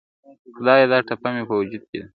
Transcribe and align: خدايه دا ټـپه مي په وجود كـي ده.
خدايه 0.57 0.85
دا 0.91 0.99
ټـپه 1.07 1.29
مي 1.33 1.43
په 1.49 1.53
وجود 1.59 1.83
كـي 1.89 1.97
ده. 2.01 2.07